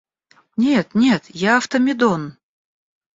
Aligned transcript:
Нет, 0.57 0.95
нет, 0.95 1.25
я 1.29 1.57
Автомедон. 1.57 2.39